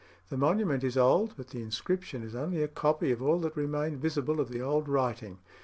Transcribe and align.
The 0.29 0.35
monument 0.37 0.83
is 0.83 0.97
old; 0.97 1.35
but 1.37 1.49
the 1.49 1.61
inscription 1.61 2.23
is 2.23 2.33
only 2.33 2.63
a 2.63 2.67
copy 2.67 3.11
of 3.11 3.21
all 3.21 3.37
that 3.41 3.55
remained 3.55 4.01
visible 4.01 4.39
of 4.39 4.49
the 4.49 4.59
old 4.59 4.89
writing. 4.89 5.37